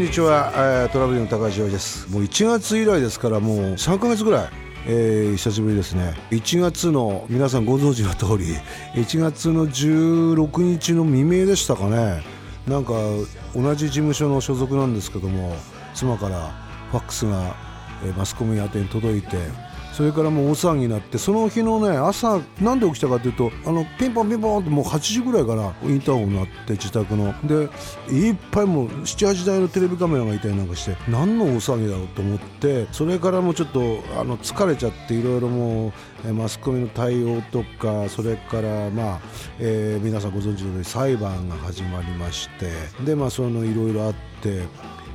[0.00, 2.10] んにちは、えートラブルの高橋洋です。
[2.10, 4.48] もう1月以来ですからもう3か月ぐらい。
[4.86, 6.14] えー久しぶりですね。
[6.30, 8.56] 1月の皆さんご存知の通り
[8.94, 12.22] 1月の16日の未明でしたかね。
[12.66, 12.92] なんか
[13.54, 15.54] 同じ事務所の所属なんですけども
[15.94, 16.50] 妻から
[16.90, 17.54] ファックスが、
[18.02, 19.36] えーマスコミ宛てに届いて
[19.92, 27.34] それからもう大騒ぎになってその日のね朝なんで起きたかというとあのピンポンピンポンってもう8時ぐらいからインターホン鳴って自宅の。
[27.46, 27.68] で
[28.12, 33.80] いっぱいもう78台のテレビカメラがいたりなんかして何の大騒ぎだろうと思ってそれからもうちょっと
[34.18, 35.92] あの疲れちゃっていろいろもう
[36.26, 39.20] えマスコミの対応とかそれからまあ、
[39.58, 42.70] えー皆さんご存知のように裁判が始まりまして
[43.04, 44.62] でまあそのいろいろあって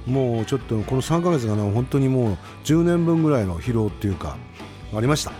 [0.05, 4.37] もうちょっとこの3ヶ月がね本当にもう10年分ぐらいの疲労っていうか
[4.97, 5.31] ありました。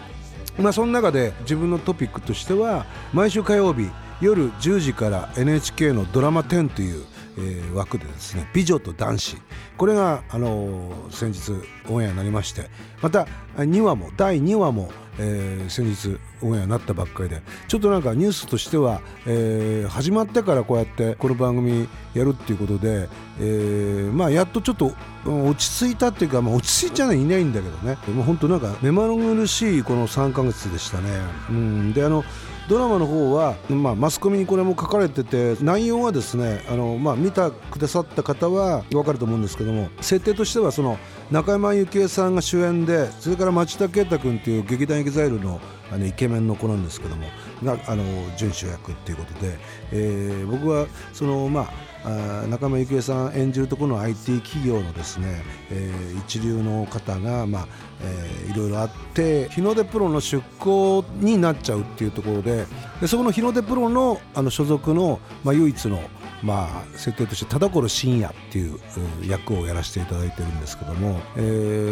[0.58, 3.90] まあその中で自分のトピックとしては毎週火曜日
[4.22, 7.06] 夜10時から NHK のドラマ10という、
[7.38, 9.38] えー枠でですね「美女と男子」
[9.78, 11.52] これが、あのー先日
[11.90, 12.70] オンエアになりまして
[13.02, 24.94] また2話も第2話も、えー先日オンエアになったばっかりでちょっとなんかニュースとしては、えー始まってからこうやってこの番組やるっていうことで、えーまあやっとちょっと
[25.26, 27.98] 落ち着いたっていうか、まあ、落ち着いちゃいないんだけどね。
[28.14, 31.10] もう本当なんか目まぐるしいこの3ヶ月でしたね。
[31.50, 32.24] うん、であの
[32.68, 40.98] ドラマの方は、まあ、マスコミにこれも書かれてて内容はですねあの、まあ、見てくださった方は分かると思うんですけども設定としてはその
[41.32, 47.28] 仲間由紀恵さんが主演でそれから町田啓太君っていう劇団エグザイルのあのイケメンの子なんですけども
[47.64, 48.04] があの
[48.38, 49.56] 準主役っていうことで、
[49.92, 51.95] えー僕はそのまあ
[52.50, 57.68] 仲間由紀恵さん演じるところの IT 企業のですね、えー一流の方が、まあ
[58.02, 62.66] えーいろいろあって日の出プロの出向になっちゃうっていうところで
[63.02, 66.00] でそこの日の出プロのあの所属の、まあ、唯一の、
[66.44, 68.80] まあ、設定として田所信也っていう
[69.28, 71.40] 役をやらせていただいてるんですけども、え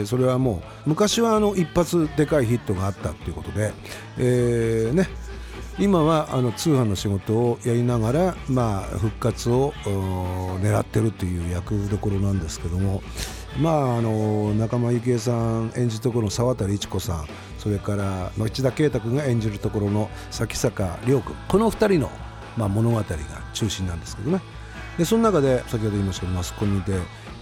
[0.03, 3.73] ーそれはもう昔はあの一発でかいヒットがあったっていうことで、
[4.17, 5.07] えーね
[5.79, 9.73] 今はあの通販の仕事をやりながら、まあ、復活を
[10.61, 13.01] 狙ってるという役どころなんですけども、
[13.59, 22.11] まあ、あの仲間由紀恵さん演じるところの沢渡一子さんそれから町田啓太君が演じるところの崎坂亮君この2人の、
[22.55, 23.03] まあ、物語が
[23.53, 24.41] 中心なんですけどね。
[24.97, 26.93] でその中で先ほど言いましたけどマスコミで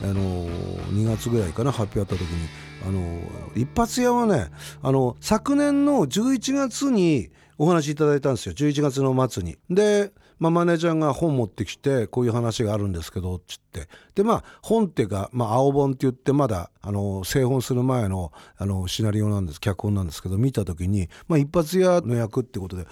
[0.03, 2.47] あの2月ぐらいかな発表あった時に
[2.87, 3.19] あの
[3.55, 4.47] 一発屋はね
[4.81, 7.29] あの昨年の11月に
[7.61, 9.55] お話いただいたんですよ11月の末に。
[9.69, 22.87] でまあ、マネージャーが本持ってきてこういう話があるんですけどっつってでまあ本っていうか、まあ、青本って言ってまだあの製本する前のあのシナリオなんです脚本なんですけど見た時に、まあ、一発屋の役ってことで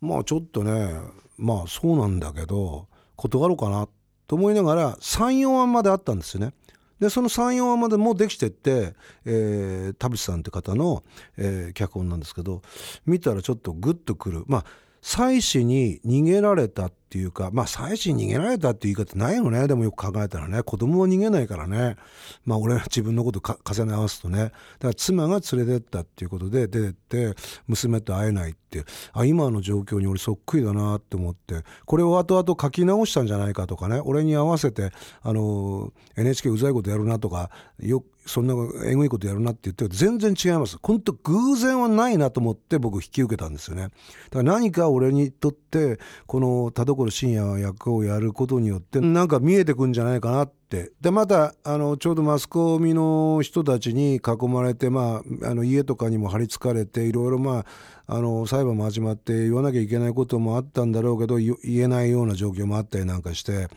[0.00, 0.96] まあちょっとね
[1.36, 3.86] まあそうなんだけど断ろうかな
[4.26, 6.52] と思いながら34話まであったんですよね。
[7.00, 8.94] でその34話までもうできてって、
[9.24, 11.04] えー田淵さんって方の、
[11.36, 12.62] えー脚本なんですけど
[13.06, 14.44] 見たらちょっとグッとくる。
[14.46, 14.64] まあ
[15.00, 19.66] 妻子に逃げられたっっていうかまあ妻子に逃げられたっていう言い方ないよね。
[19.66, 20.62] でもよく考えたらね。
[20.62, 21.96] 子供は逃げないからね。
[22.44, 24.38] まあ俺は自分のことか重ね合わすとね。
[24.38, 24.52] だか
[24.88, 27.34] ら妻が連れてったっていうことで出てって
[27.66, 31.64] 娘と会えないってあ今の状況に俺そっくりだなって思って。
[31.86, 34.02] これを後々書き直したんじゃないかとかね。
[34.04, 34.90] 俺に合わせて
[35.22, 38.54] あの NHK うざいことやるなとかよそんな
[38.84, 40.78] えぐいことやるなって言って全然違います。
[40.82, 43.84] 本当偶然はないなと思って僕引き受けたんですよね。
[43.84, 43.92] だか
[44.32, 57.66] ら何か俺にとってこの田所信也役をやることによってなんか見えてくんじゃないかなってでまたあのちょうどマスコミの人たちに囲まれて、まあ、あの家とかにも張り付かれていろいろまあ
[58.10, 63.68] あの裁判も始まって言わなきゃいけないこともあったんだろうけど言えないような状況もあったりなんかして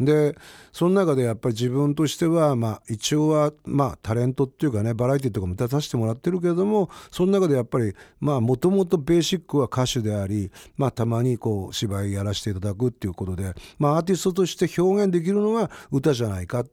[0.00, 0.34] で
[0.72, 16.64] その中でやっぱり自分としては、まあ、一応は、まあ、タレントっていうかねバラエティとかも出させてもらってるけれどもその中でやっぱりもともとベーシックは歌手であり、まあ、たまにこう芝居やらせていただくっていうことで、まあ、アーティストとして表現できるのは歌じゃないか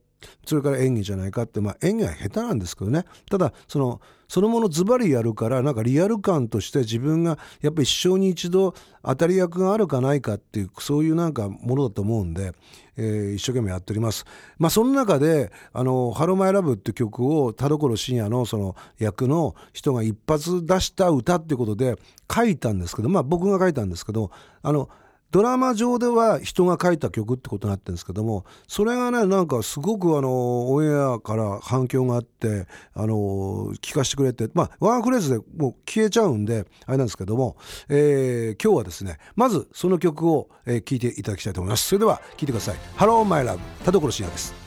[0.45, 12.51] それから演技じゃないかって、まあ、演技は下手なんですけどねただそのそのものズバリやるからなんかリアル感として自分がやっぱり一生に一度当たり役があるかないかっていうそういうなんかものだと思うんで、
[12.97, 14.25] えー一生懸命やっております。
[14.57, 21.95] まあその中で「あのハローマイラブって曲を田所信也のその役の人が一発出した歌っていうことで
[22.33, 24.31] 書いたんですけどまあ僕が書いたんですけど
[24.61, 24.89] あの
[25.31, 37.57] ドラマ上では人が書いた曲ってことになってるんですけどもそれがねなんかすごくあのオンエアから反響があってあの聞かせてくれてまあワンフレーズでもう消えちゃうんであれなんですけども、
[37.89, 41.87] えー今日はですねまずその曲を、えーいていただきたいと思います。
[41.87, 44.66] それでは聴いてください「ハローマイラブ田所信也です。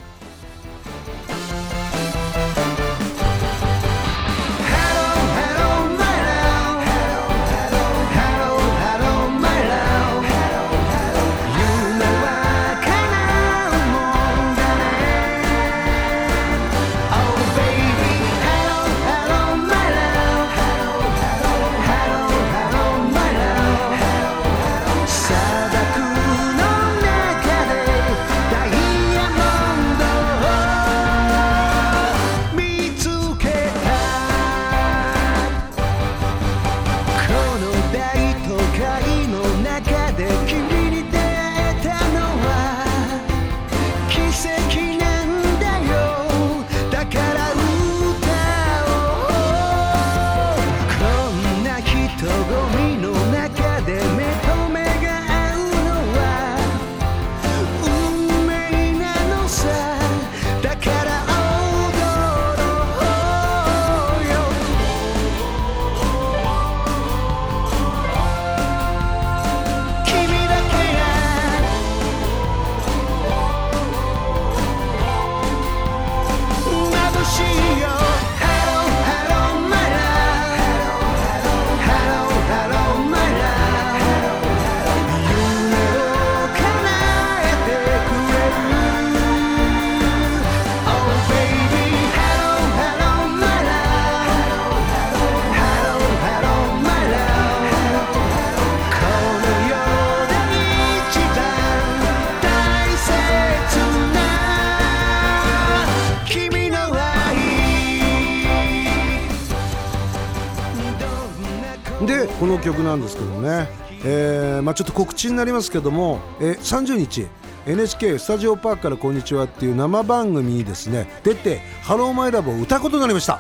[112.07, 113.69] でこの曲なんですけどね、
[114.05, 117.27] えーまあ、ちょっと告知になりますけども、えー、30日
[117.67, 121.11] NHK スタジオパークからこんにちはっていう生番組にですね。
[121.23, 123.39] 出てハローマイラブを歌うことになりました。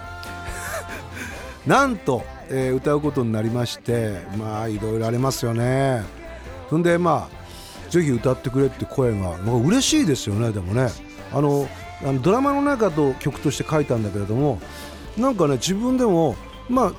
[1.67, 6.05] なんと、えー、歌うことになりましてまあいろいろありますよね。
[6.69, 10.91] そんでまあぜひ歌ってくれって声が嬉しいですよねでもね。
[11.33, 11.67] あの
[12.03, 14.61] あのドラマの中と曲として書いたんだけれども
[15.17, 16.37] なんかね自分でも
[16.69, 16.93] まあ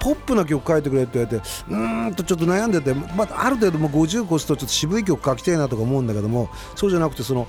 [0.00, 7.46] ポップな曲書いてくれって言われてうーんとちょっと悩んでて、まあ、ある程度も50越すとちょっと渋い曲書きたいなとか思うんだけどもそうじゃなくてその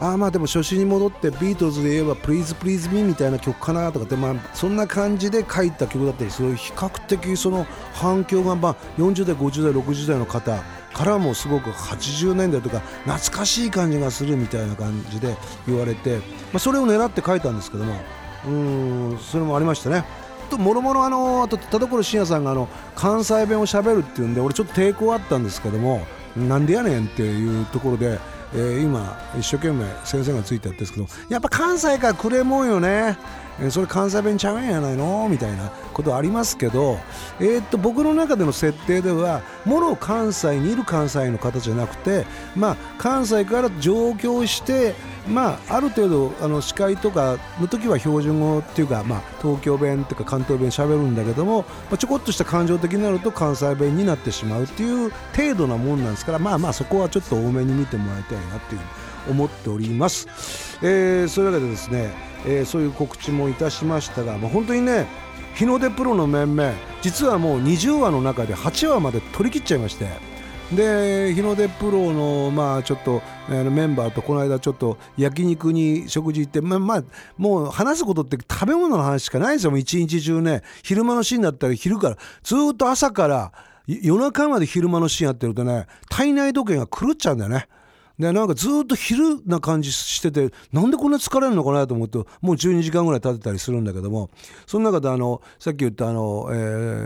[0.00, 10.62] あまあでも初心に戻ってビートルズで言えば「Please Please Me」みたいな曲かなとかって、まあ、そんな感じで書いた曲だったりする比較的その反響が、まあ、40代50代60代の方
[10.92, 15.36] からもすごく80年代とか懐かしい感じがするみたいな感じで
[15.66, 16.22] 言われて、ま
[16.54, 17.94] あ、それを狙って書いたんですけども
[18.46, 20.04] うんそれもありましたね。
[20.48, 26.06] ともろもろあのあと田所信也さんがあの関西弁をしゃべるっていうんで俺ちょっと抵抗あったんですけども
[26.36, 28.18] なんでやねんっていうところで、
[28.54, 33.18] えー、今一生懸命先生がついてやってるんですけどやっぱ関西からくれもんよね。
[33.60, 35.28] えそれ関西弁ちゃうんやないの？
[35.28, 36.98] みたいなことありますけど、
[37.40, 42.24] えー、っと僕の中での設定ではもろ関西にいる関西の方じゃなくて、
[42.54, 44.94] まあ、関西から上京して
[45.28, 58.80] まあ、ある程度あの司会とかの時は標準語っていうか、まあ、東京弁とか関東弁しゃべるんだけども、まあ、ちょこっとした感情的になると関西弁になってしまうっていう程度なもんなんですからまあまあそこはちょっと多めに見てもらいたいなっていう。
[59.28, 60.28] 思っております、
[60.82, 62.10] えー、そういうわけでですね、
[62.46, 65.06] えー、そういう告知もいたしましたが、まあ、本当にね
[65.54, 70.06] 日の出プロの面々実はもう20話の中で8話まで取り切っちゃいまして
[70.72, 77.04] で日の出プロのまあちょっとメンバーとこの間ちょっと焼肉に食事行ってまあまあ
[77.38, 83.52] もう話すことって食べ物の話しかないですよ一日中ね昼間のシーンだったら昼からずっと朝から
[83.86, 87.66] 夜中まで昼間のシーンやってるとね体内時計が狂っちゃうんだよね。
[88.18, 94.30] でなんかずっと昼な感じしててなんでこんな疲れるのかなと思うともう12時間ぐらい経ってたりするんだけども
[94.66, 96.54] その中であのさっき言ったあの、え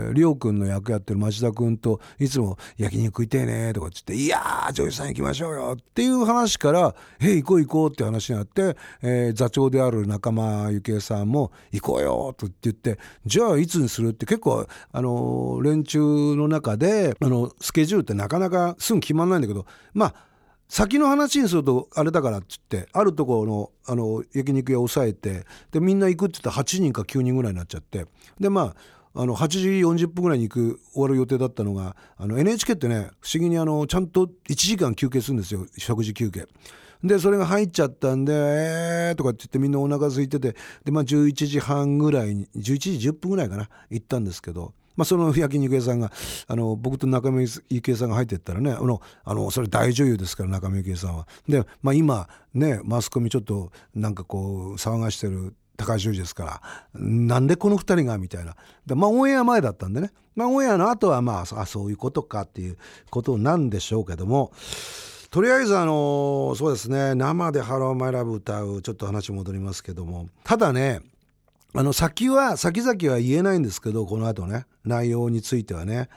[0.09, 15.99] ー、りょうくんの役やってる町田君といつも「焼肉食いてえね」とかっつって「いやー女優さん行きましょうよ」っていう話から「へ行こう行こう」って話になって、えー、座長である仲間由紀恵さんも「行こうよ」と言って「じゃあいつにする?」って結構あの連中
[16.35, 20.32] の中であのスケジュールってなかなかすぐ決まんないんだけどまあ
[20.73, 28.07] 先の話にするとあれだからっつってあるところのあの焼肉屋を抑えてでみんな行くって言ったら8人か9人ぐらいになっちゃって。
[28.39, 28.73] でま
[29.13, 35.67] ああの8時40分ぐらいに行く終わる予定だったのがあの NHK ってね不思議にあのちゃんと1時間休憩するんですよ。
[35.77, 36.47] 食事休憩。
[37.03, 44.73] でそれが入っちゃったんで「えー」とかって言ってみんなお腹空いててで、まあ、11時半ぐらいに11時10分ぐらいかな行ったんですけど。
[44.95, 46.11] まあ、その焼肉屋さんが
[46.47, 51.27] あの僕と中村幸恵さんが入っていったらねあのあのそれ大女優ですから中村幸恵さんは。
[51.47, 56.61] で、まあ、今ねマスコミちょっとなんかこう騒がしてる高橋ですか
[56.93, 58.55] らなんでこの2人がみたいな。
[58.85, 62.77] でまあオンエア前だったんでね、まあ、オンエアの後はまああそういうことかっていう
[63.09, 64.51] ことなんでしょうけども。
[65.31, 67.15] とりあえずあのそうですね。
[67.15, 70.27] 生で「ハローマイラブ歌うちょっと話戻りますけども。
[70.43, 71.01] ただね
[71.75, 74.65] あの先は先々は言えないんですけどこの後ね。
[74.85, 76.09] 内容についてはね。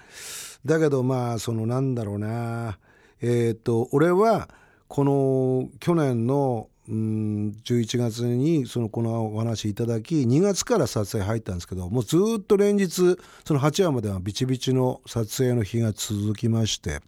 [0.66, 2.78] だけどまあそのなんだろうな。
[3.22, 4.50] えっ、ー、と俺は
[4.88, 17.00] この去年のうん11月にそのこのお話いただき2月から撮影入ったんですけどもうずっと連日その8話まではビチビチの撮影の日が続きまして。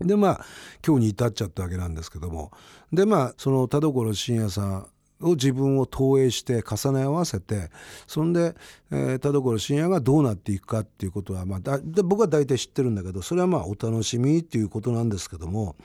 [0.00, 0.46] でまあ
[0.86, 2.50] 今日に至っちゃったわけなんですけども。
[2.92, 4.86] でまあその田所信也さん
[5.20, 7.70] を自分を投影して重ね合わせて
[8.06, 8.54] そんで、
[8.90, 15.76] えー、田所信也がどうなっていくかっていうことは、まあ、だ僕は大体知ってるんだけどそれはまあお楽しみっていうことなんですけども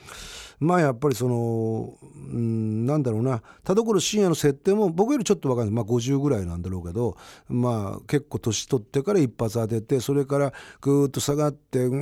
[0.60, 1.94] まあやっぱりその、
[2.34, 11.96] うん、なんだろうな田所信也の設定も僕よりちょっと分かんない、まあ、50ぐらいなんだろうけど、まあ、結構年取ってから一発当ててそれからぐーっと下がってうー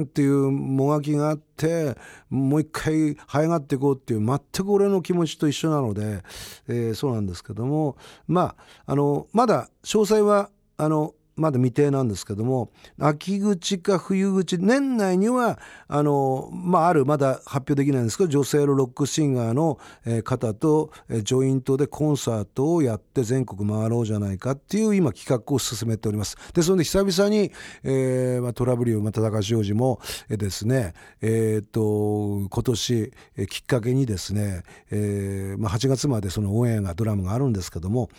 [0.00, 1.96] んっていうもがきがあってて
[2.30, 6.22] もう一回這いがっていこうっていう全く俺の気持ちと一緒なので、
[6.68, 7.96] えー、そうなんですけども。
[8.26, 8.54] ま
[8.86, 19.78] ああのまだ詳細はあのまだ未定なんですけども秋口か冬口年内にはあの、まあ、あるまだ発表できないんですけど女性のロックシンガーの
[20.22, 26.36] 方とジョイントでコンサートをやって全国回ろうじゃないかっていう今企画を進めております。
[26.52, 33.12] でそれで久々に、えーまあ、トラブルをまた高橋洋二もですね、えー、と今年
[33.48, 38.10] きっかけにですね、えーまあ、8月までそのオンエアがドラムがあるんですけども、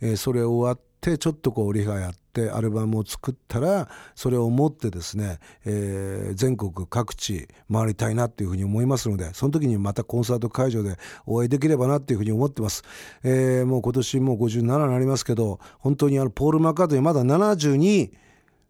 [0.00, 10.96] えー、それ終わっってちょっとこうリハやってアルバムを作ったらそれを持ってですね、えー、全国各地回りたいなっていうふうに思いますのでその時にまたコンサート会場で
[11.26, 12.84] お会いできればなっていうふうに思ってます、
[13.22, 18.10] えー、もう今年もう57になりますけど本当にあのポール・マッカートニーまだ72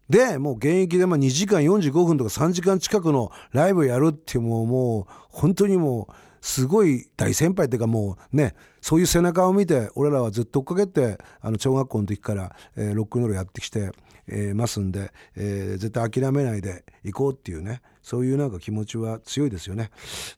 [0.09, 13.91] でもう現役でまあ2時間45分とか3時間近くのライブやるってもうもう本当にもうすごい大先輩っていうかもうねそういう背中を見て俺らはずっと追っかけてあの小学校の時から、えー、ロックンロールやってきて、
[14.27, 19.89] えー、ますんで、えー、絶対諦めないで行こうっていうねそういうなんか気持ちは強いですよね。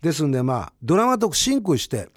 [0.01, 2.07] ですんでまあドラマと sync して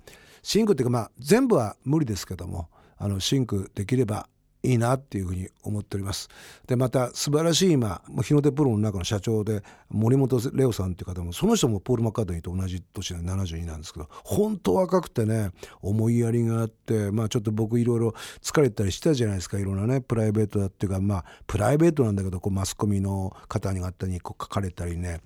[0.45, 4.29] sync っていうかまあ全部は無理ですけどもあの sync できれば
[4.63, 6.29] いいなっていうふうに思っております。
[6.67, 15.51] でまた素晴らしい今日の出プロの中の社長で森本レオさんっていう方もその人もポール・マッカートニーと同じ年で72なんですけど本当若くてね
[15.81, 25.21] 思いやりがあってまあちょっと僕いろいろ疲れたりしたじゃないですかいろんなねプライベートだっていうかまあプライベートなんだけどこうマスコミの方に方にこう書かれたりね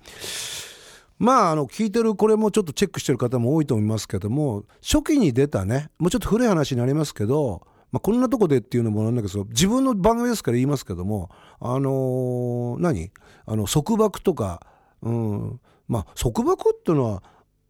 [1.17, 7.65] まあ、あの聞いてるこれもちょっとチェックしてる方も多いと思いますけども初期に出たねもうちょっと古い話になりますけど
[7.95, 11.29] まあ、こんなとこでっていうのもなんだけど自分の番組ですから言いますけども
[11.61, 13.09] あのー、何？
[13.45, 14.67] あの束縛とか、
[15.01, 17.23] うん、まあ束縛っていうのは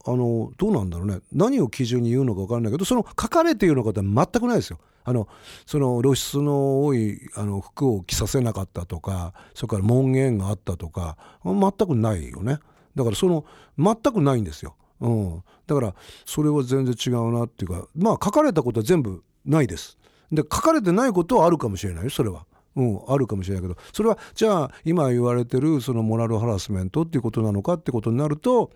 [0.04, 1.20] あのどうなんだろうね。
[1.32, 4.80] 何を基準に言うのか分からないけどその書かれているようなことは全くないですよ。
[5.04, 5.28] あの
[5.68, 12.58] その露出の多いあの服を着させなかったとかそれから門限があったとか全くないよね。
[12.96, 13.46] だからその
[13.78, 15.94] 全くないんですよ、うん、だから
[16.26, 20.00] それは全然違うなっていうかまあ書かれたことは全部ないです。
[20.32, 22.46] で書かれてないことはあるかもしれないよそれは。
[22.76, 23.78] うん、あるかもしれないけど。
[23.94, 28.72] それはじゃあ今言われてるそのモラルハラスメントっていうことなのかってことになると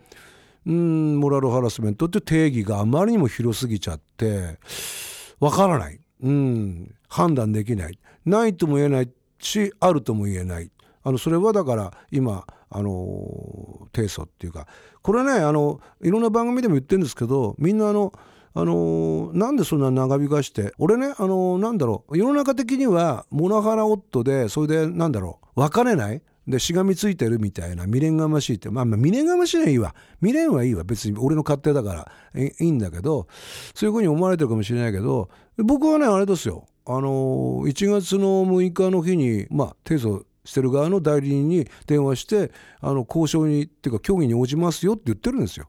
[0.65, 4.58] うんモラルハラスメントって定義があまりにも広すぎちゃって
[5.39, 8.00] わからない、うん、判断できない。
[8.25, 10.72] ないとも言えないしあるとも言えない。
[11.03, 14.68] あのそれはだから今あの提訴っていうか
[15.01, 18.13] これはねあのいろんな番組でも言ってるんですけどみんなあの
[18.53, 26.22] あのー、なんでそんな長引かして俺ね、あのー、なんだろう世の中的にはモナハラ夫でそれでなんだろう別れない？
[26.50, 29.96] でしがみついてるみたいな未練がましいってまあ、未練がましいのはいいわ。
[30.20, 30.84] 未練はいいわ。
[30.84, 33.27] 別に俺の勝手だからいいんだけど
[33.75, 36.65] そういうふうに思われてるかもしれないけど僕はねあれですよ。
[36.88, 42.51] あのー、1月の6日の日にまあ提訴してる側の代理人に電話して
[42.82, 45.68] あの交渉にっていうか協議に応じますよって言ってるんですよ。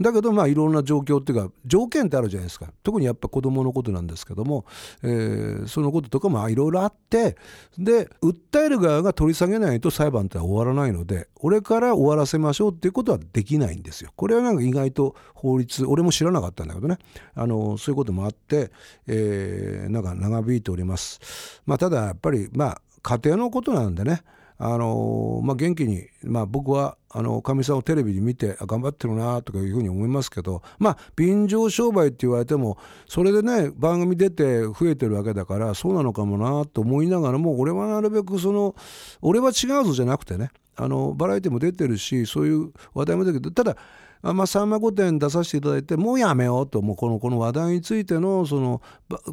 [0.00, 4.64] だけどまあいろんな状況っていうか条件ってあるじゃないですか特にやっぱ子どものことなんですけども、
[5.02, 7.36] えー、そのこととかもいろいろあって
[7.76, 14.10] で訴える側が取り下げないと裁判って終わらないので俺から終わらせましょうっていうことはできないんですよ。
[14.16, 16.98] これはなんか意外と法律俺も知らなかったんだけどね
[17.34, 18.70] あのそういうこともあって、
[19.06, 21.60] えー、なんか長引いております。
[21.66, 24.22] まあ、ただやっぱりまあ家庭のことなんでね
[24.62, 32.76] あのまあ、元気に、まあ、僕はあのかみさんをテレビで見て頑張ってるなとかいうふうに思いますけど、まあ、便乗商売って言われても
[33.06, 38.74] それでね番組出て増えてるわけだからそうなのかもなと思いながらも俺はなるべくその
[39.22, 43.80] 俺は違うぞじゃなくてねあのバラエティも出てるしそういう話題も出てるけどただ
[44.22, 48.82] まあ、さんま御殿出させていただいてもうやめようともうこのこの話題についてのその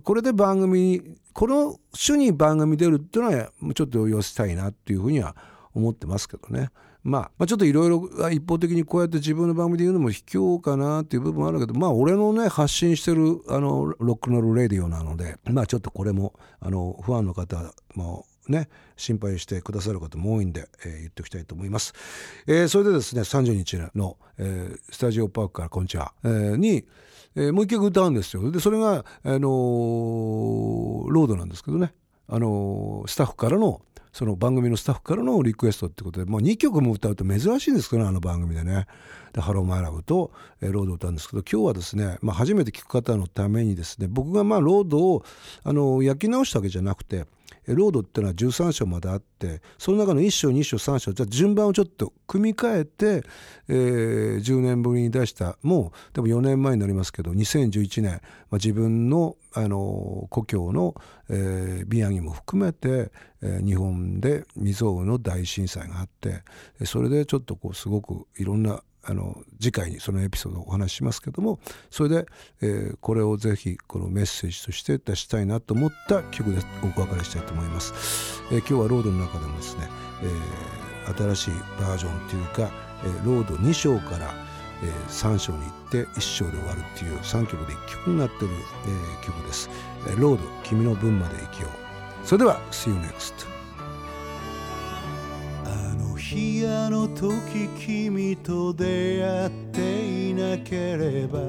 [0.03, 1.01] これで番組
[1.33, 5.35] この種に番組出るっていうのはちょっと寄せたいなっていうふうには
[5.73, 6.69] 思ってますけどね。
[7.03, 21.93] まあ、ま、ちょっといろいろ一方的にこうやって自分の番組で言うのも卑怯かなっていう部分もあるけどまあ俺のね発信してるあのロックノールレディオなのでまあちょっとこれもあのファンの方もね心配してくださる方も多いんで、えー、言っておきたいと思います、
[22.47, 26.85] えー、それでですね30日の、えー、スタジオパークからこんにちは、えー、に、
[27.35, 28.51] えー、もう一曲歌うんですよ。
[28.51, 31.93] でそれが、あのー、ロードなんですけどね、
[32.27, 33.81] あのー、スタッフからの
[34.17, 38.87] その番組のスタッフからのリクエストってことでもう2曲も歌うと珍しいんですけどねあの番組でね。
[39.33, 45.23] で「Hello My Love と」えー、ロードを歌うんですけど今日はですね、まあ、初めて聴く方のためにですね僕がまあロードを
[45.63, 47.25] あの焼き直したわけじゃなくて
[47.75, 53.27] ロードっていうのは13章まであってその中の1章2章3章じゃ順番をちょっと組み替えて、
[53.67, 58.11] えー、10年ぶりに出したもうでも4年前になりますけど2011年、
[58.49, 60.93] まあ、自分のあの故郷の、
[61.29, 66.43] えー、宮城も含めて、えー、日本で未曾有の大震災があって
[66.85, 71.59] それでちょっとこうすごくいろんなあの次回にそのエピソードをお話ししますけども
[71.89, 72.25] それで、
[72.61, 79.87] えー、これをぜひこのメッセージとして出したいなと思った曲でお別れしたいと思います、えー、今日はロードの中でもですね、
[81.05, 82.69] えー、新しいバージョンというか、
[83.05, 84.33] えー、ロード2章から、
[84.83, 88.49] えー、3章に行って1章で終わるっていう3曲で1曲になってる、
[88.85, 89.69] えー、曲です、
[90.17, 92.27] ロード君の分まで生きよう。
[92.27, 93.56] それでは See you next
[96.27, 101.39] 日あの時君と出会っていなければ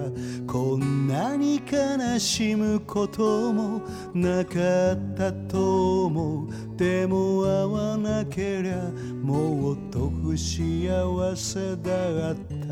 [0.46, 3.80] こんなに悲しむことも
[4.14, 6.48] なかったと思う。
[6.76, 8.76] でも会わなけりゃ
[9.20, 12.68] もっと不幸せだった。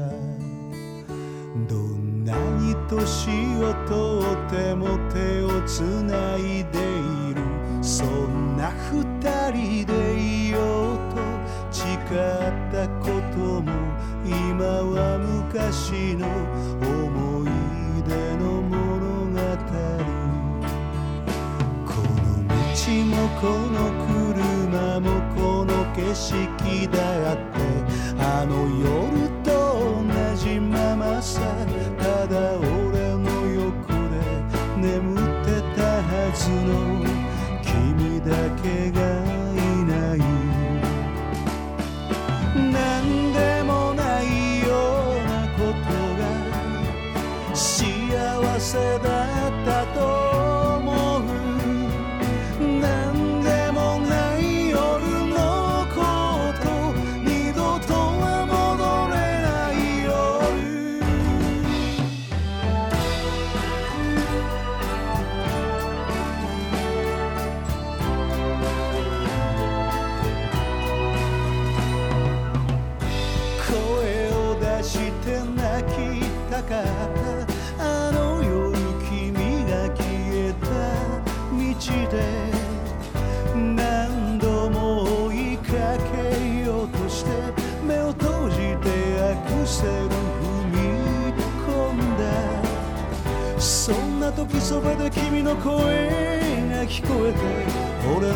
[1.66, 3.30] どんなに年
[3.64, 6.78] をとっても手をつないで
[7.32, 7.42] いる。
[7.82, 10.35] そんな二人でいようと誓
[12.48, 13.72] ったことも
[14.24, 16.26] 今は昔の
[16.80, 17.46] 思い
[18.08, 19.36] 出の物語
[21.84, 22.52] この道
[23.04, 25.04] もこの車も
[25.34, 26.34] この景色
[26.88, 27.58] だって
[28.18, 29.48] あの夜と
[30.02, 31.40] 同じままさ
[31.98, 34.14] ただ俺の横で
[34.76, 37.04] 眠ってたはずの
[37.62, 38.30] 君だ
[38.62, 39.15] けが
[93.58, 95.72] そんな時そばで君の声
[96.70, 97.38] が聞こえて
[98.16, 98.34] 俺の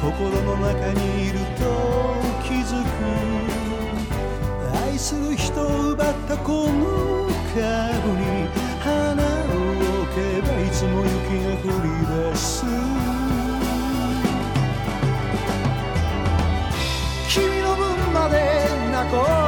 [0.00, 1.62] 心の中にいると
[2.42, 2.86] 気づく。
[4.86, 7.60] 愛する人を奪ったこの株
[8.18, 8.48] に
[8.80, 9.26] 花を
[10.02, 11.12] 置けばいつも雪
[11.44, 11.86] が降り
[12.30, 12.64] 出す。
[17.28, 18.34] 君の分まで
[18.92, 19.41] 泣こう。